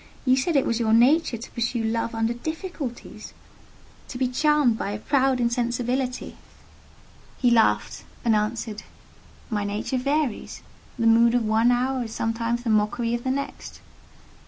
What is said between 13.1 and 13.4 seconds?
of the